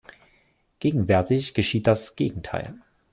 [0.79, 2.73] Gegenwärtig geschieht das Gegenteil.